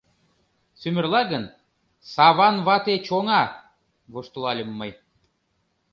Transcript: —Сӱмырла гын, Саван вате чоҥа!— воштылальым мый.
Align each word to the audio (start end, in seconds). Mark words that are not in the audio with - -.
—Сӱмырла 0.79 1.21
гын, 1.31 1.43
Саван 2.13 2.55
вате 2.67 2.95
чоҥа!— 3.07 3.41
воштылальым 4.11 4.69
мый. 4.79 4.91